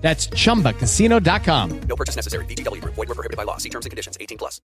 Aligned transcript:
That's 0.00 0.28
chumbacasino.com. 0.28 1.80
No 1.86 1.96
purchase 1.96 2.16
necessary. 2.16 2.44
VGW 2.46 2.80
Group. 2.80 2.94
Void 2.94 3.08
were 3.08 3.14
prohibited 3.14 3.36
by 3.36 3.44
law. 3.44 3.58
See 3.58 3.70
terms 3.70 3.86
and 3.86 3.90
conditions. 3.90 4.16
18 4.18 4.36
plus. 4.36 4.60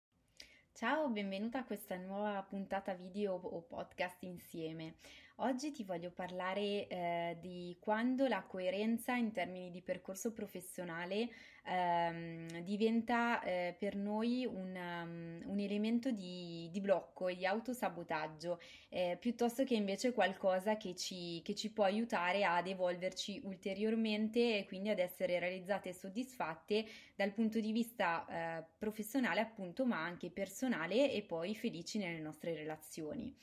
Ciao, 0.74 1.08
benvenuta 1.10 1.60
a 1.60 1.64
questa 1.64 1.94
nuova 1.94 2.42
puntata 2.42 2.94
video 2.94 3.34
o 3.34 3.62
podcast 3.62 4.20
insieme. 4.24 4.96
Oggi 5.36 5.70
ti 5.70 5.84
voglio 5.84 6.10
parlare 6.10 6.88
eh, 6.88 7.38
di 7.40 7.76
quando 7.78 8.26
la 8.26 8.42
coerenza 8.42 9.14
in 9.14 9.30
termini 9.30 9.70
di 9.70 9.80
percorso 9.80 10.32
professionale 10.32 11.28
ehm, 11.64 12.60
diventa 12.60 13.42
eh, 13.42 13.74
per 13.78 13.96
noi 13.96 14.46
un, 14.46 14.74
um, 14.74 15.50
un 15.50 15.58
elemento 15.58 16.10
di, 16.10 16.68
di, 16.70 16.80
blocco 16.80 17.28
e 17.28 17.36
di 17.36 17.46
autosabotaggio, 17.46 18.60
eh, 18.88 19.16
piuttosto 19.20 19.64
che 19.64 19.74
invece 19.74 20.12
qualcosa 20.12 20.76
che 20.76 20.94
ci, 20.94 21.40
che 21.42 21.54
ci 21.54 21.70
può 21.70 21.84
aiutare 21.84 22.44
ad 22.44 22.66
evolverci 22.66 23.40
ulteriormente 23.44 24.58
e 24.58 24.64
quindi 24.66 24.88
ad 24.88 24.98
essere 24.98 25.38
realizzate 25.38 25.90
e 25.90 25.94
soddisfatte 25.94 26.84
dal 27.14 27.32
punto 27.32 27.60
di 27.60 27.72
vista 27.72 28.26
eh, 28.58 28.64
professionale, 28.78 29.40
appunto, 29.40 29.84
ma 29.84 30.02
anche 30.02 30.30
personale 30.30 31.12
e 31.12 31.22
poi 31.22 31.54
felici 31.54 31.98
nelle 31.98 32.20
nostre 32.20 32.54
relazioni. 32.54 33.34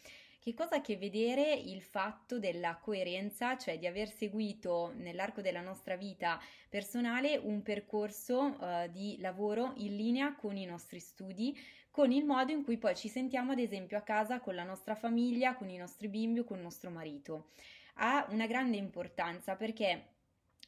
Che 0.42 0.54
cosa 0.54 0.76
ha 0.76 0.78
a 0.78 0.82
che 0.82 0.96
vedere 0.96 1.54
il 1.54 1.82
fatto 1.82 2.40
della 2.40 2.78
coerenza, 2.78 3.58
cioè 3.58 3.78
di 3.78 3.86
aver 3.86 4.10
seguito 4.10 4.94
nell'arco 4.96 5.42
della 5.42 5.60
nostra 5.60 5.98
vita 5.98 6.40
personale 6.70 7.36
un 7.36 7.62
percorso 7.62 8.56
uh, 8.58 8.88
di 8.90 9.18
lavoro 9.20 9.74
in 9.76 9.98
linea 9.98 10.36
con 10.36 10.56
i 10.56 10.66
nostri 10.66 11.02
studi, 11.02 11.54
con 11.92 12.14
il 12.14 12.24
modo 12.24 12.54
in 12.54 12.64
cui 12.64 12.78
poi 12.78 12.96
ci 12.96 13.10
sentiamo 13.10 13.52
ad 13.52 13.60
esempio 13.60 13.98
a 13.98 14.02
casa 14.02 14.40
con 14.40 14.56
la 14.56 14.64
nostra 14.64 14.96
famiglia, 14.96 15.56
con 15.56 15.70
i 15.70 15.76
nostri 15.76 16.08
bimbi 16.08 16.40
o 16.40 16.44
con 16.46 16.56
il 16.56 16.64
nostro 16.64 16.90
marito. 16.90 17.50
Ha 17.96 18.26
una 18.30 18.48
grande 18.48 18.78
importanza 18.78 19.58
perché 19.58 20.14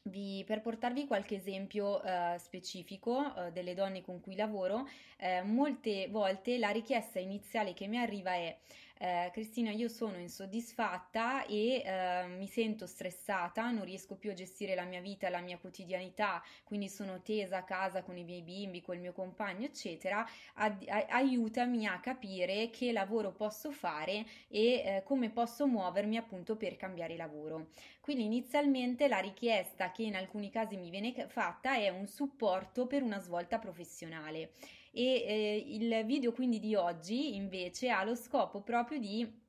vi, 0.04 0.42
per 0.44 0.60
portarvi 0.60 1.06
qualche 1.06 1.36
esempio 1.36 2.02
uh, 2.02 2.36
specifico 2.36 3.18
uh, 3.18 3.50
delle 3.52 3.74
donne 3.74 4.02
con 4.02 4.20
cui 4.20 4.34
lavoro, 4.34 4.86
uh, 5.18 5.46
molte 5.46 6.08
volte 6.10 6.58
la 6.58 6.70
richiesta 6.70 7.20
iniziale 7.20 7.72
che 7.72 7.86
mi 7.86 7.98
arriva 7.98 8.32
è 8.32 8.58
eh, 8.98 9.30
Cristina, 9.32 9.70
io 9.70 9.88
sono 9.88 10.16
insoddisfatta 10.16 11.44
e 11.46 11.82
eh, 11.84 12.26
mi 12.28 12.46
sento 12.46 12.86
stressata, 12.86 13.70
non 13.70 13.84
riesco 13.84 14.16
più 14.16 14.30
a 14.30 14.34
gestire 14.34 14.74
la 14.74 14.84
mia 14.84 15.00
vita, 15.00 15.28
la 15.28 15.40
mia 15.40 15.58
quotidianità, 15.58 16.42
quindi 16.64 16.88
sono 16.88 17.22
tesa 17.22 17.58
a 17.58 17.64
casa 17.64 18.02
con 18.02 18.16
i 18.16 18.24
miei 18.24 18.42
bimbi, 18.42 18.80
col 18.80 18.98
mio 18.98 19.12
compagno, 19.12 19.64
eccetera. 19.64 20.26
Ad, 20.54 20.84
a, 20.88 21.06
aiutami 21.08 21.86
a 21.86 22.00
capire 22.00 22.70
che 22.70 22.92
lavoro 22.92 23.32
posso 23.32 23.70
fare 23.70 24.24
e 24.48 24.82
eh, 24.84 25.02
come 25.04 25.30
posso 25.30 25.66
muovermi 25.66 26.16
appunto 26.16 26.56
per 26.56 26.76
cambiare 26.76 27.16
lavoro. 27.16 27.68
Quindi 28.00 28.24
inizialmente 28.24 29.08
la 29.08 29.18
richiesta 29.18 29.92
che 29.92 30.02
in 30.02 30.16
alcuni 30.16 30.50
casi 30.50 30.76
mi 30.76 30.90
viene 30.90 31.12
fatta 31.28 31.74
è 31.76 31.88
un 31.88 32.06
supporto 32.06 32.86
per 32.86 33.02
una 33.02 33.18
svolta 33.18 33.58
professionale 33.58 34.50
e 34.92 35.24
eh, 35.26 35.64
il 35.68 36.04
video 36.04 36.32
quindi 36.32 36.60
di 36.60 36.74
oggi 36.74 37.34
invece 37.34 37.88
ha 37.88 38.04
lo 38.04 38.14
scopo 38.14 38.62
proprio 38.62 38.98
di 38.98 39.41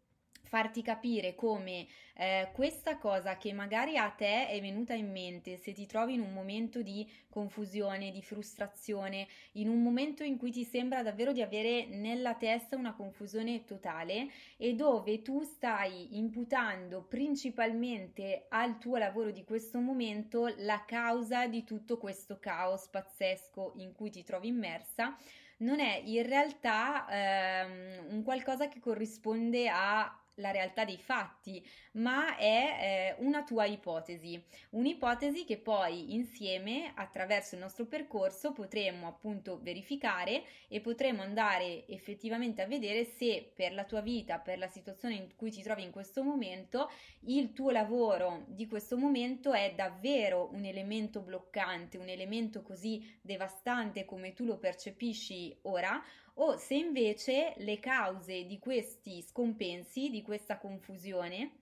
farti 0.54 0.84
capire 0.84 1.34
come 1.34 1.88
eh, 2.14 2.52
questa 2.54 3.00
cosa 3.00 3.38
che 3.38 3.52
magari 3.54 3.98
a 3.98 4.08
te 4.12 4.48
è 4.48 4.62
venuta 4.62 4.94
in 4.94 5.12
mente 5.12 5.58
se 5.58 5.72
ti 5.72 5.88
trovi 5.88 6.14
in 6.14 6.22
un 6.22 6.32
momento 6.32 6.84
di 6.84 7.12
confusione, 7.28 8.12
di 8.12 8.22
frustrazione, 8.22 9.28
in 9.54 9.68
un 9.68 9.82
momento 9.82 10.22
in 10.22 10.38
cui 10.38 10.52
ti 10.52 10.64
sembra 10.64 11.02
davvero 11.02 11.32
di 11.32 11.42
avere 11.42 11.88
nella 11.88 12.36
testa 12.36 12.76
una 12.76 12.94
confusione 12.94 13.64
totale 13.64 14.30
e 14.56 14.76
dove 14.76 15.24
tu 15.24 15.42
stai 15.42 16.18
imputando 16.18 17.02
principalmente 17.02 18.46
al 18.50 18.78
tuo 18.78 18.98
lavoro 18.98 19.32
di 19.32 19.44
questo 19.44 19.80
momento 19.80 20.54
la 20.58 20.84
causa 20.86 21.48
di 21.48 21.64
tutto 21.64 21.98
questo 21.98 22.38
caos 22.38 22.90
pazzesco 22.90 23.74
in 23.78 23.92
cui 23.92 24.12
ti 24.12 24.24
trovi 24.24 24.50
immersa 24.50 25.18
non 25.58 25.80
è 25.80 26.02
in 26.06 26.28
realtà 26.28 27.08
ehm, 27.10 28.14
un 28.14 28.22
qualcosa 28.24 28.68
che 28.68 28.80
corrisponde 28.80 29.68
a 29.70 30.16
la 30.36 30.52
realtà 30.52 30.86
dei 30.86 30.98
fatti, 30.98 31.66
ma 31.94 32.38
è 32.38 33.16
eh, 33.18 33.24
una 33.24 33.44
tua 33.44 33.66
ipotesi, 33.66 34.42
un'ipotesi 34.72 35.46
che 35.46 35.58
poi 35.58 36.14
insieme 36.14 36.92
attraverso 36.96 37.56
il 37.56 37.62
nostro 37.62 37.86
percorso 37.86 38.52
potremo 38.52 39.08
appunto 39.08 39.60
verificare 39.62 40.44
e 40.68 40.82
potremo 40.82 41.22
andare 41.22 41.86
effettivamente 41.88 42.62
a 42.62 42.68
vedere 42.68 43.06
se 43.06 43.52
per 43.54 43.74
la 43.74 43.84
tua 43.84 44.02
vita, 44.02 44.40
per 44.40 44.58
la 44.58 44.68
situazione 44.68 45.16
in 45.16 45.36
cui 45.36 45.52
ti 45.52 45.62
trovi 45.62 45.84
in 45.84 45.92
questo 45.92 46.24
momento, 46.24 46.90
il 47.26 47.54
tuo 47.54 47.70
lavoro 47.70 48.44
di 48.48 48.68
questo 48.68 48.98
momento 48.98 49.54
è 49.54 49.74
davvero 49.76 50.50
un 50.52 50.66
elemento 50.66 51.22
bloccante, 51.22 51.98
un 51.98 52.10
elemento 52.10 52.62
così 52.62 53.20
devastante 53.22 54.06
come 54.06 54.34
tu 54.34 54.46
lo 54.46 54.58
percepisci 54.58 55.60
ora 55.64 56.02
o 56.36 56.58
se 56.58 56.76
invece 56.76 57.54
le 57.58 57.80
cause 57.80 58.46
di 58.46 58.60
questi 58.60 59.22
scompensi, 59.22 60.10
di 60.10 60.22
questa 60.22 60.58
confusione 60.58 61.60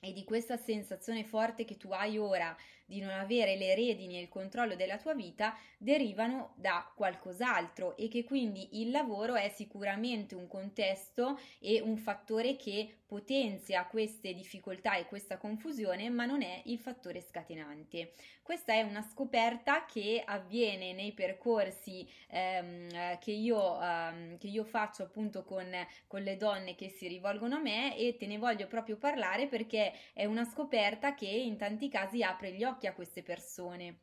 e 0.00 0.12
di 0.12 0.24
questa 0.24 0.56
sensazione 0.56 1.24
forte 1.24 1.64
che 1.64 1.76
tu 1.76 1.90
hai 1.92 2.18
ora 2.18 2.56
di 2.90 3.00
non 3.00 3.10
avere 3.10 3.54
le 3.54 3.76
redini 3.76 4.18
e 4.18 4.22
il 4.22 4.28
controllo 4.28 4.74
della 4.74 4.98
tua 4.98 5.14
vita 5.14 5.56
derivano 5.78 6.54
da 6.56 6.90
qualcos'altro 6.92 7.96
e 7.96 8.08
che 8.08 8.24
quindi 8.24 8.80
il 8.82 8.90
lavoro 8.90 9.36
è 9.36 9.48
sicuramente 9.48 10.34
un 10.34 10.48
contesto 10.48 11.38
e 11.60 11.80
un 11.80 11.96
fattore 11.96 12.56
che 12.56 12.96
potenzia 13.06 13.86
queste 13.86 14.34
difficoltà 14.34 14.94
e 14.94 15.06
questa 15.06 15.36
confusione, 15.36 16.08
ma 16.10 16.26
non 16.26 16.42
è 16.42 16.62
il 16.66 16.78
fattore 16.78 17.20
scatenante. 17.20 18.12
Questa 18.40 18.72
è 18.72 18.82
una 18.82 19.02
scoperta 19.02 19.84
che 19.84 20.22
avviene 20.24 20.92
nei 20.92 21.12
percorsi 21.12 22.08
ehm, 22.28 23.18
che, 23.18 23.30
io, 23.32 23.80
ehm, 23.80 24.38
che, 24.38 24.46
io, 24.46 24.64
faccio 24.64 25.02
appunto 25.02 25.44
con, 25.44 25.66
con 26.06 26.22
le 26.22 26.36
donne 26.36 26.76
che 26.76 26.88
si 26.88 27.08
rivolgono 27.08 27.56
a 27.56 27.60
me 27.60 27.96
e 27.96 28.16
te 28.16 28.26
ne 28.26 28.38
voglio 28.38 28.66
proprio 28.68 28.96
parlare 28.96 29.48
perché 29.48 29.92
è 30.12 30.24
una 30.24 30.44
scoperta 30.44 31.14
che 31.14 31.26
in 31.26 31.56
tanti 31.56 31.88
casi 31.88 32.22
apre 32.22 32.52
gli 32.52 32.62
occhi 32.62 32.79
occhi 32.80 32.86
a 32.86 32.94
queste 32.94 33.22
persone. 33.22 33.98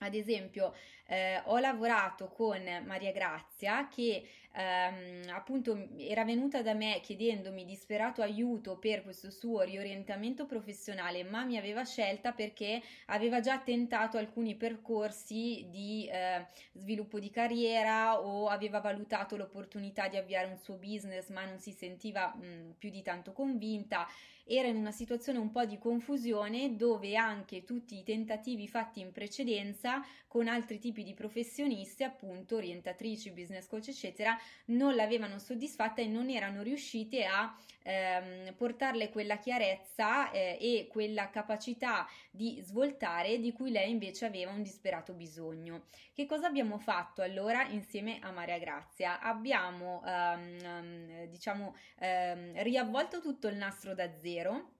Ad 0.00 0.14
esempio, 0.14 0.74
eh, 1.06 1.40
ho 1.44 1.58
lavorato 1.58 2.28
con 2.28 2.62
Maria 2.86 3.12
Grazia 3.12 3.88
che 3.88 4.26
ehm, 4.56 5.28
appunto 5.28 5.88
era 5.98 6.24
venuta 6.24 6.62
da 6.62 6.74
me 6.74 7.00
chiedendomi 7.02 7.64
disperato 7.64 8.22
aiuto 8.22 8.78
per 8.78 9.02
questo 9.02 9.30
suo 9.30 9.60
riorientamento 9.60 10.46
professionale, 10.46 11.22
ma 11.24 11.44
mi 11.44 11.56
aveva 11.56 11.84
scelta 11.84 12.32
perché 12.32 12.82
aveva 13.06 13.40
già 13.40 13.58
tentato 13.58 14.16
alcuni 14.16 14.54
percorsi 14.54 15.66
di 15.68 16.08
eh, 16.10 16.46
sviluppo 16.72 17.20
di 17.20 17.30
carriera 17.30 18.20
o 18.20 18.48
aveva 18.48 18.80
valutato 18.80 19.36
l'opportunità 19.36 20.08
di 20.08 20.16
avviare 20.16 20.48
un 20.48 20.56
suo 20.56 20.76
business, 20.76 21.28
ma 21.28 21.44
non 21.44 21.58
si 21.58 21.72
sentiva 21.72 22.34
mh, 22.34 22.76
più 22.78 22.90
di 22.90 23.02
tanto 23.02 23.32
convinta. 23.32 24.06
Era 24.48 24.68
in 24.68 24.76
una 24.76 24.92
situazione 24.92 25.40
un 25.40 25.50
po' 25.50 25.64
di 25.64 25.76
confusione 25.76 26.76
dove 26.76 27.16
anche 27.16 27.64
tutti 27.64 27.98
i 27.98 28.04
tentativi 28.04 28.68
fatti 28.68 29.00
in 29.00 29.10
precedenza 29.10 30.00
con 30.28 30.46
altri 30.46 30.78
tipi 30.78 31.02
di 31.02 31.14
professionisti, 31.14 32.04
appunto 32.04 32.54
orientatrici, 32.54 33.32
business 33.32 33.66
coach, 33.66 33.88
eccetera, 33.88 34.38
non 34.66 34.94
l'avevano 34.94 35.38
soddisfatta 35.38 36.00
e 36.00 36.06
non 36.06 36.30
erano 36.30 36.62
riuscite 36.62 37.24
a 37.24 37.56
ehm, 37.82 38.54
portarle 38.54 39.10
quella 39.10 39.38
chiarezza 39.38 40.30
eh, 40.30 40.58
e 40.60 40.86
quella 40.90 41.30
capacità 41.30 42.06
di 42.30 42.60
svoltare 42.62 43.38
di 43.38 43.52
cui 43.52 43.70
lei 43.70 43.90
invece 43.90 44.26
aveva 44.26 44.50
un 44.50 44.62
disperato 44.62 45.12
bisogno. 45.12 45.84
Che 46.12 46.26
cosa 46.26 46.46
abbiamo 46.46 46.78
fatto 46.78 47.22
allora 47.22 47.66
insieme 47.68 48.18
a 48.20 48.30
Maria 48.30 48.58
Grazia? 48.58 49.20
Abbiamo 49.20 50.02
ehm, 50.04 51.26
diciamo 51.26 51.74
ehm, 51.98 52.62
riavvolto 52.62 53.20
tutto 53.20 53.48
il 53.48 53.56
nastro 53.56 53.94
da 53.94 54.10
zero 54.18 54.74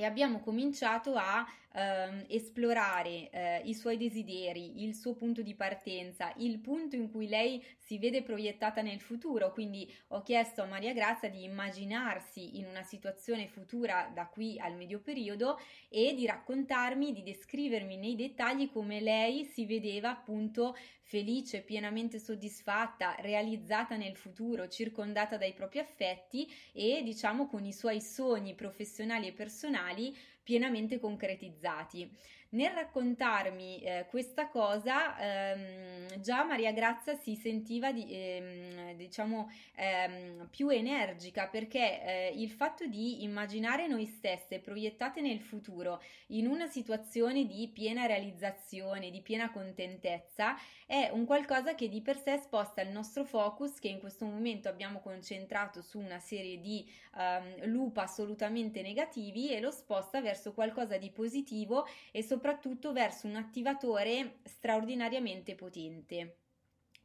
e 0.00 0.04
abbiamo 0.04 0.38
cominciato 0.38 1.14
a 1.16 1.44
ehm, 1.72 2.26
esplorare 2.28 3.30
eh, 3.30 3.62
i 3.64 3.74
suoi 3.74 3.96
desideri, 3.96 4.84
il 4.84 4.94
suo 4.94 5.14
punto 5.14 5.42
di 5.42 5.56
partenza, 5.56 6.32
il 6.36 6.60
punto 6.60 6.94
in 6.94 7.10
cui 7.10 7.26
lei 7.26 7.60
si 7.76 7.98
vede 7.98 8.22
proiettata 8.22 8.80
nel 8.80 9.00
futuro, 9.00 9.52
quindi 9.52 9.92
ho 10.08 10.22
chiesto 10.22 10.62
a 10.62 10.66
Maria 10.66 10.92
Grazia 10.92 11.28
di 11.28 11.42
immaginarsi 11.42 12.58
in 12.58 12.66
una 12.66 12.84
situazione 12.84 13.48
futura 13.48 14.08
da 14.14 14.28
qui 14.28 14.56
al 14.60 14.76
medio 14.76 15.00
periodo 15.00 15.58
e 15.88 16.14
di 16.14 16.26
raccontarmi, 16.26 17.12
di 17.12 17.24
descrivermi 17.24 17.96
nei 17.96 18.14
dettagli 18.14 18.70
come 18.70 19.00
lei 19.00 19.46
si 19.46 19.66
vedeva 19.66 20.10
appunto 20.10 20.76
felice, 21.08 21.62
pienamente 21.62 22.18
soddisfatta, 22.18 23.14
realizzata 23.20 23.96
nel 23.96 24.14
futuro, 24.14 24.68
circondata 24.68 25.38
dai 25.38 25.54
propri 25.54 25.78
affetti 25.78 26.46
e 26.70 27.00
diciamo 27.02 27.46
con 27.48 27.64
i 27.64 27.72
suoi 27.72 28.02
sogni 28.02 28.54
professionali 28.54 29.26
e 29.26 29.32
personali 29.32 30.14
pienamente 30.42 30.98
concretizzati. 30.98 32.14
Nel 32.50 32.70
raccontarmi 32.70 33.82
eh, 33.82 34.06
questa 34.08 34.48
cosa, 34.48 35.18
ehm, 35.18 36.18
già 36.18 36.44
Maria 36.44 36.72
Grazia 36.72 37.14
si 37.14 37.34
sentiva 37.34 37.92
di, 37.92 38.06
ehm, 38.08 38.96
diciamo 38.96 39.50
ehm, 39.74 40.48
più 40.48 40.70
energica 40.70 41.46
perché 41.48 42.02
eh, 42.02 42.32
il 42.34 42.48
fatto 42.48 42.86
di 42.86 43.22
immaginare 43.22 43.86
noi 43.86 44.06
stesse 44.06 44.60
proiettate 44.60 45.20
nel 45.20 45.40
futuro 45.40 46.00
in 46.28 46.46
una 46.46 46.66
situazione 46.68 47.44
di 47.44 47.68
piena 47.68 48.06
realizzazione, 48.06 49.10
di 49.10 49.20
piena 49.20 49.50
contentezza, 49.50 50.56
è 50.86 51.10
un 51.12 51.26
qualcosa 51.26 51.74
che 51.74 51.90
di 51.90 52.00
per 52.00 52.16
sé 52.16 52.38
sposta 52.38 52.80
il 52.80 52.88
nostro 52.88 53.24
focus 53.26 53.78
che 53.78 53.88
in 53.88 54.00
questo 54.00 54.24
momento 54.24 54.70
abbiamo 54.70 55.00
concentrato 55.00 55.82
su 55.82 55.98
una 55.98 56.18
serie 56.18 56.58
di 56.60 56.90
ehm, 57.14 57.70
loop 57.70 57.98
assolutamente 57.98 58.80
negativi 58.80 59.52
e 59.52 59.60
lo 59.60 59.70
sposta 59.70 60.22
verso 60.22 60.54
qualcosa 60.54 60.96
di 60.96 61.10
positivo 61.10 61.86
e 62.10 62.22
soprattutto 62.22 62.36
soprattutto 62.38 62.92
verso 62.92 63.26
un 63.26 63.34
attivatore 63.34 64.38
straordinariamente 64.44 65.56
potente. 65.56 66.36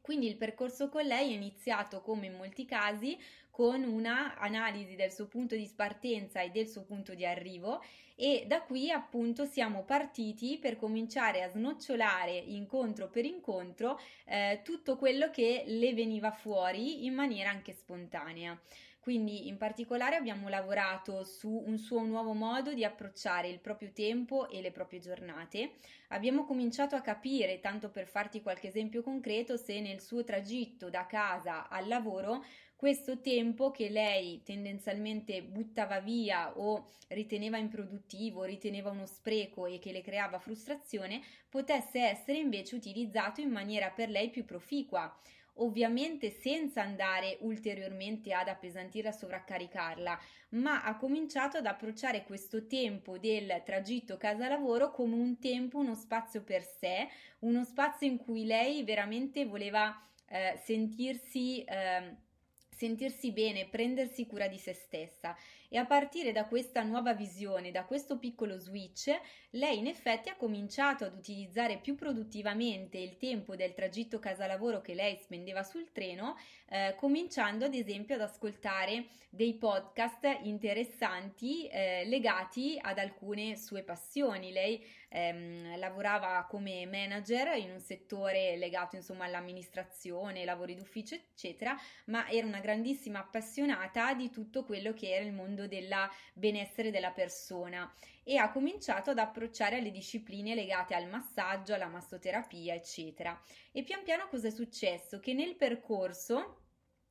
Quindi 0.00 0.28
il 0.28 0.36
percorso 0.36 0.88
con 0.88 1.04
lei 1.04 1.32
è 1.32 1.34
iniziato 1.34 2.02
come 2.02 2.26
in 2.26 2.34
molti 2.34 2.64
casi 2.64 3.18
con 3.50 3.82
una 3.82 4.38
analisi 4.38 4.94
del 4.94 5.10
suo 5.10 5.26
punto 5.26 5.56
di 5.56 5.68
partenza 5.74 6.40
e 6.40 6.50
del 6.50 6.68
suo 6.68 6.84
punto 6.84 7.14
di 7.14 7.26
arrivo 7.26 7.82
e 8.14 8.44
da 8.46 8.62
qui 8.62 8.92
appunto 8.92 9.44
siamo 9.44 9.82
partiti 9.82 10.58
per 10.58 10.76
cominciare 10.76 11.42
a 11.42 11.50
snocciolare 11.50 12.36
incontro 12.36 13.08
per 13.08 13.24
incontro 13.24 13.98
eh, 14.26 14.60
tutto 14.62 14.96
quello 14.96 15.30
che 15.30 15.64
le 15.66 15.94
veniva 15.94 16.30
fuori 16.30 17.06
in 17.06 17.14
maniera 17.14 17.50
anche 17.50 17.72
spontanea. 17.72 18.56
Quindi 19.04 19.48
in 19.48 19.58
particolare 19.58 20.16
abbiamo 20.16 20.48
lavorato 20.48 21.24
su 21.24 21.62
un 21.66 21.76
suo 21.76 22.06
nuovo 22.06 22.32
modo 22.32 22.72
di 22.72 22.84
approcciare 22.84 23.48
il 23.50 23.60
proprio 23.60 23.92
tempo 23.92 24.48
e 24.48 24.62
le 24.62 24.70
proprie 24.70 24.98
giornate. 24.98 25.72
Abbiamo 26.08 26.46
cominciato 26.46 26.96
a 26.96 27.02
capire, 27.02 27.60
tanto 27.60 27.90
per 27.90 28.06
farti 28.06 28.40
qualche 28.40 28.68
esempio 28.68 29.02
concreto, 29.02 29.58
se 29.58 29.78
nel 29.82 30.00
suo 30.00 30.24
tragitto 30.24 30.88
da 30.88 31.04
casa 31.04 31.68
al 31.68 31.86
lavoro 31.86 32.42
questo 32.74 33.20
tempo 33.20 33.70
che 33.70 33.90
lei 33.90 34.42
tendenzialmente 34.42 35.42
buttava 35.42 36.00
via 36.00 36.58
o 36.58 36.88
riteneva 37.08 37.58
improduttivo, 37.58 38.44
riteneva 38.44 38.88
uno 38.88 39.04
spreco 39.04 39.66
e 39.66 39.78
che 39.78 39.92
le 39.92 40.00
creava 40.00 40.38
frustrazione, 40.38 41.20
potesse 41.50 42.00
essere 42.00 42.38
invece 42.38 42.74
utilizzato 42.74 43.42
in 43.42 43.50
maniera 43.50 43.90
per 43.90 44.08
lei 44.08 44.30
più 44.30 44.46
proficua 44.46 45.14
ovviamente 45.54 46.30
senza 46.30 46.82
andare 46.82 47.38
ulteriormente 47.40 48.32
ad 48.32 48.48
appesantirla, 48.48 49.12
sovraccaricarla, 49.12 50.18
ma 50.50 50.82
ha 50.82 50.96
cominciato 50.96 51.58
ad 51.58 51.66
approcciare 51.66 52.24
questo 52.24 52.66
tempo 52.66 53.18
del 53.18 53.62
tragitto 53.64 54.16
casa-lavoro 54.16 54.90
come 54.90 55.14
un 55.14 55.38
tempo, 55.38 55.78
uno 55.78 55.94
spazio 55.94 56.42
per 56.42 56.62
sé, 56.62 57.08
uno 57.40 57.64
spazio 57.64 58.06
in 58.06 58.18
cui 58.18 58.44
lei 58.44 58.84
veramente 58.84 59.44
voleva 59.44 59.96
eh, 60.28 60.58
sentirsi... 60.62 61.62
Eh, 61.64 62.22
sentirsi 62.74 63.32
bene, 63.32 63.66
prendersi 63.66 64.26
cura 64.26 64.48
di 64.48 64.58
se 64.58 64.72
stessa 64.72 65.36
e 65.74 65.78
a 65.78 65.86
partire 65.86 66.30
da 66.30 66.46
questa 66.46 66.84
nuova 66.84 67.14
visione, 67.14 67.72
da 67.72 67.84
questo 67.84 68.16
piccolo 68.18 68.58
switch, 68.58 69.10
lei 69.50 69.78
in 69.78 69.88
effetti 69.88 70.28
ha 70.28 70.36
cominciato 70.36 71.04
ad 71.04 71.16
utilizzare 71.16 71.78
più 71.78 71.96
produttivamente 71.96 72.98
il 72.98 73.16
tempo 73.16 73.56
del 73.56 73.74
tragitto 73.74 74.20
casa-lavoro 74.20 74.80
che 74.80 74.94
lei 74.94 75.16
spendeva 75.16 75.64
sul 75.64 75.90
treno, 75.90 76.36
eh, 76.68 76.94
cominciando 76.96 77.64
ad 77.64 77.74
esempio 77.74 78.14
ad 78.14 78.20
ascoltare 78.20 79.06
dei 79.28 79.54
podcast 79.54 80.38
interessanti 80.42 81.66
eh, 81.66 82.04
legati 82.04 82.78
ad 82.80 82.98
alcune 82.98 83.56
sue 83.56 83.82
passioni. 83.82 84.52
Lei 84.52 84.84
ehm, 85.08 85.76
lavorava 85.76 86.46
come 86.48 86.86
manager 86.86 87.56
in 87.56 87.72
un 87.72 87.80
settore 87.80 88.56
legato 88.56 88.94
insomma 88.94 89.24
all'amministrazione, 89.24 90.44
lavori 90.44 90.76
d'ufficio, 90.76 91.16
eccetera, 91.16 91.76
ma 92.06 92.28
era 92.28 92.46
una 92.46 92.60
grandissima 92.64 93.18
appassionata 93.18 94.14
di 94.14 94.30
tutto 94.30 94.64
quello 94.64 94.94
che 94.94 95.14
era 95.14 95.22
il 95.22 95.34
mondo 95.34 95.66
del 95.66 95.94
benessere 96.32 96.90
della 96.90 97.10
persona 97.10 97.92
e 98.22 98.38
ha 98.38 98.50
cominciato 98.50 99.10
ad 99.10 99.18
approcciare 99.18 99.76
alle 99.76 99.90
discipline 99.90 100.54
legate 100.54 100.94
al 100.94 101.06
massaggio, 101.06 101.74
alla 101.74 101.88
massoterapia, 101.88 102.72
eccetera. 102.72 103.38
E 103.70 103.82
pian 103.82 104.02
piano 104.02 104.28
cosa 104.28 104.48
è 104.48 104.50
successo? 104.50 105.20
Che 105.20 105.34
nel 105.34 105.56
percorso 105.56 106.60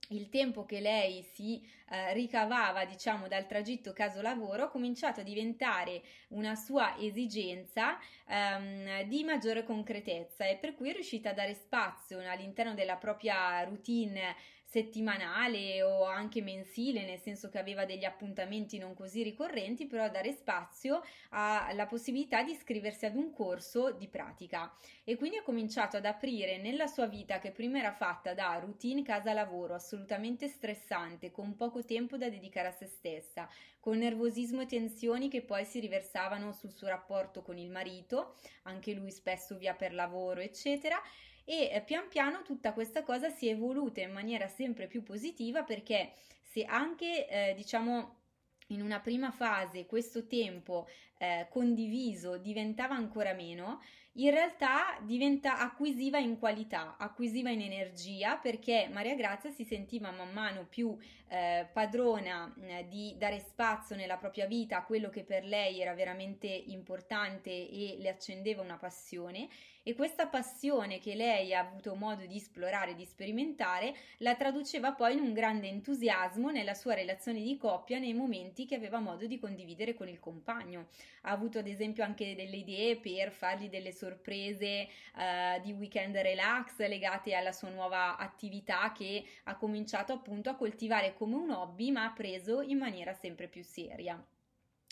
il 0.10 0.30
tempo 0.30 0.66
che 0.66 0.80
lei 0.80 1.22
si 1.22 1.62
eh, 1.90 2.14
ricavava, 2.14 2.84
diciamo, 2.86 3.28
dal 3.28 3.48
tragitto 3.48 3.94
caso 3.94 4.22
lavoro, 4.22 4.64
ha 4.64 4.70
cominciato 4.70 5.22
a 5.22 5.24
diventare 5.24 6.02
una 6.30 6.56
sua 6.56 6.98
esigenza 6.98 7.98
ehm, 8.28 9.04
di 9.04 9.24
maggiore 9.24 9.64
concretezza 9.64 10.46
e 10.46 10.58
per 10.58 10.74
cui 10.76 10.90
è 10.90 10.94
riuscita 10.94 11.30
a 11.30 11.34
dare 11.34 11.54
spazio 11.54 12.20
all'interno 12.20 12.74
della 12.74 12.98
propria 12.98 13.64
routine 13.64 14.36
settimanale 14.74 15.84
o 15.84 16.04
anche 16.04 16.42
mensile, 16.42 17.06
nel 17.06 17.20
senso 17.20 17.48
che 17.48 17.60
aveva 17.60 17.86
degli 17.86 18.06
appuntamenti 18.06 18.80
non 18.80 18.96
così 18.96 19.22
ricorrenti, 19.22 19.86
però 19.86 20.10
dare 20.10 20.32
spazio 20.32 21.04
alla 21.30 21.86
possibilità 21.86 22.42
di 22.42 22.54
iscriversi 22.54 23.06
ad 23.06 23.16
un 23.16 23.32
corso 23.32 23.92
di 23.92 24.08
pratica. 24.08 24.76
E 25.04 25.16
quindi 25.16 25.38
ha 25.38 25.44
cominciato 25.44 25.98
ad 25.98 26.06
aprire 26.06 26.58
nella 26.58 26.88
sua 26.88 27.06
vita 27.06 27.38
che 27.38 27.52
prima 27.52 27.78
era 27.78 27.92
fatta 27.92 28.34
da 28.34 28.58
routine 28.58 29.04
casa-lavoro 29.04 29.76
assolutamente 29.76 30.48
stressante, 30.48 31.30
con 31.30 31.56
poco 31.56 31.86
tempo 31.86 32.18
da 32.18 32.28
dedicare 32.30 32.70
a 32.70 32.72
se 32.72 32.88
stessa, 32.88 33.48
con 33.80 34.00
nervosismo 34.00 34.62
e 34.62 34.66
tensioni 34.66 35.30
che 35.30 35.44
poi 35.44 35.66
si 35.66 35.80
riversavano 35.82 36.52
sul 36.52 36.72
suo 36.72 36.88
rapporto 36.88 37.44
con 37.44 37.60
il 37.60 37.70
marito, 37.70 38.38
anche 38.64 38.94
lui 38.94 39.12
spesso 39.12 39.56
via 39.56 39.76
per 39.76 39.94
lavoro, 39.94 40.40
eccetera 40.40 41.00
e 41.44 41.70
eh, 41.72 41.82
pian 41.82 42.08
piano 42.08 42.42
tutta 42.42 42.74
questa 42.74 43.04
cosa 43.04 43.30
si 43.30 43.48
è 43.48 43.52
evoluta 43.52 44.02
in 44.02 44.12
maniera 44.12 44.48
sempre 44.48 44.88
più 44.88 45.04
positiva 45.04 45.64
perché 45.64 46.14
se 46.42 46.64
anche 46.64 47.28
eh, 47.28 47.54
diciamo 47.56 48.22
in 48.68 48.82
una 48.82 49.00
prima 49.00 49.32
fase 49.32 49.86
questo 49.86 50.26
tempo 50.26 50.88
eh, 51.18 51.48
condiviso 51.50 52.38
diventava 52.38 52.96
ancora 52.96 53.34
meno, 53.34 53.82
in 54.18 54.30
realtà 54.30 54.98
diventa, 55.02 55.58
acquisiva 55.58 56.20
in 56.20 56.38
qualità, 56.38 56.98
acquisiva 56.98 57.50
in 57.50 57.62
energia 57.62 58.38
perché 58.38 58.88
Maria 58.92 59.16
Grazia 59.16 59.50
si 59.50 59.64
sentiva 59.64 60.12
man 60.12 60.32
mano 60.32 60.66
più 60.70 60.96
eh, 61.30 61.68
padrona 61.74 62.54
eh, 62.62 62.86
di 62.88 63.16
dare 63.18 63.40
spazio 63.40 63.96
nella 63.96 64.18
propria 64.18 64.46
vita 64.46 64.78
a 64.78 64.84
quello 64.84 65.10
che 65.10 65.24
per 65.24 65.44
lei 65.44 65.82
era 65.82 65.96
veramente 65.96 66.48
importante 66.48 67.50
e 67.50 67.96
le 67.98 68.10
accendeva 68.10 68.62
una 68.62 68.78
passione 68.78 69.50
e 69.86 69.96
questa 69.96 70.28
passione 70.28 71.00
che 71.00 71.14
lei 71.14 71.54
ha 71.54 71.60
avuto 71.60 71.94
modo 71.96 72.26
di 72.26 72.38
esplorare, 72.38 72.96
di 72.96 73.04
sperimentare, 73.04 73.94
la 74.20 74.34
traduceva 74.36 74.94
poi 74.94 75.18
in 75.18 75.20
un 75.20 75.34
grande 75.34 75.68
entusiasmo 75.68 76.52
nella 76.52 76.74
sua 76.74 76.94
relazione 76.94 77.42
di 77.42 77.58
coppia 77.58 78.00
nei 78.00 78.14
momenti 78.14 78.66
che 78.66 78.76
aveva 78.76 79.00
modo 79.00 79.28
di 79.28 79.38
condividere 79.38 79.94
con 79.94 80.08
il 80.08 80.20
compagno. 80.20 80.88
Ha 81.24 81.32
avuto 81.32 81.60
ad 81.60 81.68
esempio 81.68 82.06
anche 82.06 82.34
delle 82.34 82.56
idee 82.56 82.96
per 82.96 83.32
fargli 83.32 83.68
delle 83.68 83.92
sorprese 84.04 84.90
uh, 85.16 85.62
di 85.62 85.72
weekend 85.72 86.16
relax 86.18 86.78
legate 86.80 87.34
alla 87.34 87.54
sua 87.54 87.70
nuova 87.70 88.18
attività 88.18 88.92
che 88.92 89.24
ha 89.44 89.56
cominciato 89.56 90.12
appunto 90.12 90.50
a 90.50 90.56
coltivare 90.56 91.14
come 91.14 91.36
un 91.36 91.52
hobby 91.52 91.92
ma 91.92 92.04
ha 92.06 92.12
preso 92.12 92.62
in 92.62 92.78
maniera 92.78 93.14
sempre 93.14 93.48
più 93.48 93.64
seria. 93.64 94.22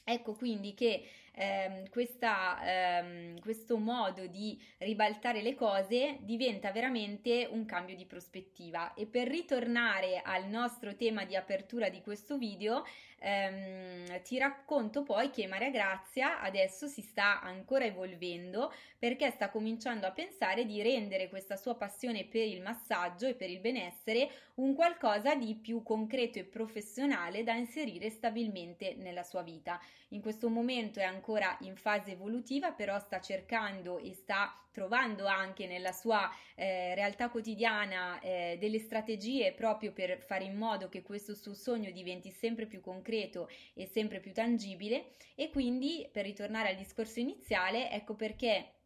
Ecco 0.03 0.33
quindi 0.33 0.73
che 0.73 1.05
ehm, 1.33 1.89
questa, 1.89 2.59
ehm, 2.63 3.39
questo 3.39 3.77
modo 3.77 4.27
di 4.27 4.59
ribaltare 4.79 5.41
le 5.41 5.55
cose 5.55 6.17
diventa 6.21 6.71
veramente 6.71 7.47
un 7.49 7.65
cambio 7.65 7.95
di 7.95 8.05
prospettiva 8.05 8.93
e 8.93 9.05
per 9.05 9.27
ritornare 9.27 10.21
al 10.23 10.47
nostro 10.47 10.95
tema 10.95 11.25
di 11.25 11.35
apertura 11.35 11.89
di 11.89 12.01
questo 12.01 12.37
video 12.37 12.83
ehm, 13.19 14.21
ti 14.23 14.37
racconto 14.37 15.03
poi 15.03 15.29
che 15.29 15.47
Maria 15.47 15.69
Grazia 15.69 16.41
adesso 16.41 16.87
si 16.87 17.01
sta 17.01 17.41
ancora 17.41 17.85
evolvendo 17.85 18.73
perché 18.97 19.29
sta 19.31 19.49
cominciando 19.49 20.05
a 20.07 20.11
pensare 20.11 20.65
di 20.65 20.81
rendere 20.81 21.29
questa 21.29 21.55
sua 21.55 21.75
passione 21.75 22.25
per 22.25 22.47
il 22.47 22.61
massaggio 22.61 23.27
e 23.27 23.35
per 23.35 23.49
il 23.49 23.59
benessere 23.59 24.29
un 24.55 24.73
qualcosa 24.73 25.35
di 25.35 25.55
più 25.55 25.83
concreto 25.83 26.39
e 26.39 26.43
professionale 26.43 27.43
da 27.43 27.53
inserire 27.53 28.09
stabilmente 28.09 28.95
nella 28.95 29.23
sua 29.23 29.41
vita. 29.41 29.79
In 30.13 30.21
questo 30.21 30.49
momento 30.49 30.99
è 30.99 31.03
ancora 31.03 31.57
in 31.61 31.77
fase 31.77 32.11
evolutiva, 32.11 32.73
però 32.73 32.99
sta 32.99 33.21
cercando 33.21 33.97
e 33.97 34.13
sta 34.13 34.53
trovando 34.71 35.25
anche 35.25 35.67
nella 35.67 35.93
sua 35.93 36.29
eh, 36.55 36.93
realtà 36.95 37.29
quotidiana 37.29 38.19
eh, 38.19 38.57
delle 38.59 38.79
strategie 38.79 39.53
proprio 39.53 39.93
per 39.93 40.19
fare 40.21 40.43
in 40.43 40.57
modo 40.57 40.89
che 40.89 41.01
questo 41.01 41.33
suo 41.33 41.53
sogno 41.53 41.91
diventi 41.91 42.29
sempre 42.29 42.65
più 42.65 42.81
concreto 42.81 43.49
e 43.73 43.85
sempre 43.85 44.19
più 44.19 44.33
tangibile. 44.33 45.13
E 45.35 45.49
quindi 45.49 46.09
per 46.11 46.25
ritornare 46.25 46.69
al 46.69 46.75
discorso 46.75 47.19
iniziale, 47.19 47.89
ecco 47.89 48.13
perché 48.15 48.80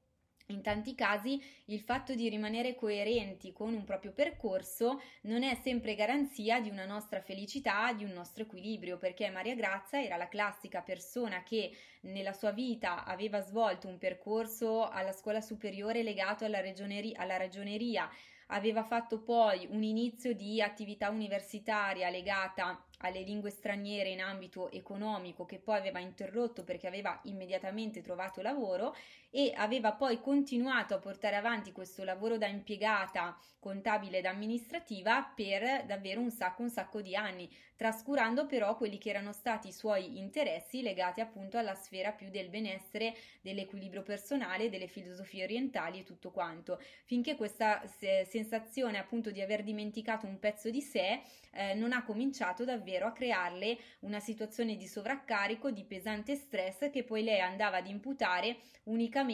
in 0.47 0.61
tanti 0.61 0.93
casi 0.93 1.41
il 1.65 1.79
fatto 1.79 2.13
di 2.13 2.29
rimanere 2.29 2.75
coerenti 2.75 3.51
con 3.51 3.73
un 3.73 3.83
proprio 3.83 4.11
percorso 4.11 5.01
non 5.21 5.43
è 5.43 5.57
sempre 5.63 5.95
garanzia 5.95 6.59
di 6.59 6.69
una 6.69 6.85
nostra 6.85 7.19
felicità, 7.21 7.93
di 7.93 8.03
un 8.03 8.11
nostro 8.11 8.43
equilibrio, 8.43 8.97
perché 8.97 9.29
Maria 9.29 9.55
Grazia 9.55 10.03
era 10.03 10.17
la 10.17 10.27
classica 10.27 10.81
persona 10.81 11.41
che 11.43 11.71
nella 12.01 12.33
sua 12.33 12.51
vita 12.51 13.05
aveva 13.05 13.41
svolto 13.41 13.87
un 13.87 13.97
percorso 13.97 14.87
alla 14.87 15.11
scuola 15.11 15.41
superiore 15.41 16.03
legato 16.03 16.45
alla 16.45 16.61
ragioneria, 16.61 17.19
alla 17.19 17.37
ragioneria. 17.37 18.09
Aveva 18.49 18.83
fatto 18.83 19.23
poi 19.23 19.67
un 19.71 19.81
inizio 19.81 20.35
di 20.35 20.61
attività 20.61 21.09
universitaria 21.09 22.11
legata 22.11 22.85
alle 22.99 23.21
lingue 23.21 23.49
straniere 23.49 24.09
in 24.09 24.21
ambito 24.21 24.71
economico 24.71 25.45
che 25.45 25.59
poi 25.59 25.77
aveva 25.77 25.99
interrotto 25.99 26.63
perché 26.63 26.87
aveva 26.87 27.19
immediatamente 27.23 28.01
trovato 28.01 28.41
lavoro 28.41 28.95
e 29.37 29.51
aveva 29.53 29.91
poi 29.91 30.21
continuato 30.21 30.93
a 30.93 30.99
portare 30.99 31.35
avanti 31.35 31.73
questo 31.73 32.05
lavoro 32.05 32.37
da 32.37 32.47
impiegata 32.47 33.37
contabile 33.59 34.19
ed 34.19 34.25
amministrativa 34.25 35.29
per 35.35 35.83
davvero 35.85 36.21
un 36.21 36.31
sacco 36.31 36.61
un 36.61 36.69
sacco 36.69 37.01
di 37.01 37.17
anni 37.17 37.53
trascurando 37.75 38.45
però 38.45 38.77
quelli 38.77 38.97
che 38.97 39.09
erano 39.09 39.33
stati 39.33 39.67
i 39.67 39.73
suoi 39.73 40.19
interessi 40.19 40.81
legati 40.81 41.19
appunto 41.19 41.57
alla 41.57 41.75
sfera 41.75 42.13
più 42.13 42.29
del 42.29 42.47
benessere 42.47 43.13
dell'equilibrio 43.41 44.03
personale 44.03 44.69
delle 44.69 44.87
filosofie 44.87 45.43
orientali 45.43 45.99
e 45.99 46.03
tutto 46.03 46.31
quanto. 46.31 46.79
Finché 47.03 47.35
questa 47.35 47.83
sensazione 48.25 48.97
appunto 48.97 49.31
di 49.31 49.41
aver 49.41 49.63
dimenticato 49.63 50.25
un 50.25 50.39
pezzo 50.39 50.69
di 50.69 50.79
sé 50.79 51.21
eh, 51.51 51.73
non 51.73 51.91
ha 51.91 52.05
cominciato 52.05 52.63
davvero 52.63 53.07
a 53.07 53.11
crearle 53.11 53.77
una 54.01 54.21
situazione 54.21 54.77
di 54.77 54.87
sovraccarico, 54.87 55.71
di 55.71 55.83
pesante 55.83 56.35
stress 56.35 56.89
che 56.89 57.03
poi 57.03 57.23
lei 57.23 57.41
andava 57.41 57.77
ad 57.77 57.87
imputare 57.87 58.59
unicamente 58.83 59.24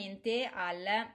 al 0.54 1.10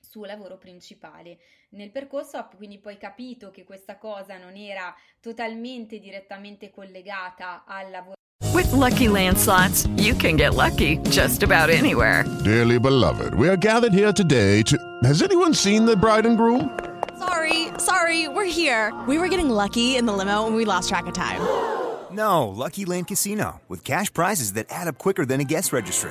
suo 0.00 0.26
lavoro 0.26 0.58
principale. 0.58 1.38
Nel 1.70 1.90
percorso 1.90 2.36
ha 2.36 2.48
quindi 2.56 2.78
poi 2.78 2.98
capito 2.98 3.50
che 3.50 3.64
questa 3.64 3.96
cosa 3.96 4.36
non 4.36 4.56
era 4.56 4.94
totalmente 5.20 5.98
direttamente 5.98 6.70
collegata 6.70 7.64
al 7.64 7.90
lavoro. 7.90 8.14
With 8.52 8.72
lucky 8.72 9.06
landslots, 9.06 9.88
you 9.96 10.14
can 10.16 10.36
get 10.36 10.54
lucky 10.54 10.98
just 11.10 11.42
about 11.42 11.70
anywhere. 11.70 12.24
Dearly 12.42 12.78
beloved, 12.78 13.34
we 13.34 13.48
are 13.48 13.56
gathered 13.56 13.92
here 13.92 14.12
today 14.12 14.62
to. 14.62 14.76
Has 15.04 15.22
anyone 15.22 15.54
seen 15.54 15.86
the 15.86 15.96
bride 15.96 16.26
and 16.26 16.36
groom? 16.36 16.76
Sorry, 17.18 17.68
sorry, 17.78 18.28
we're 18.28 18.50
here. 18.50 18.92
We 19.06 19.18
were 19.18 19.28
getting 19.28 19.48
lucky 19.48 19.96
in 19.96 20.06
the 20.06 20.12
limo 20.12 20.46
and 20.46 20.56
we 20.56 20.64
lost 20.64 20.88
track 20.88 21.06
of 21.06 21.14
time. 21.14 21.40
No, 22.10 22.48
Lucky 22.48 22.84
Land 22.84 23.06
Casino, 23.06 23.60
with 23.68 23.84
cash 23.84 24.12
prizes 24.12 24.54
that 24.54 24.66
add 24.68 24.88
up 24.88 24.98
quicker 24.98 25.24
than 25.24 25.40
a 25.40 25.44
guest 25.44 25.72
registry. 25.72 26.10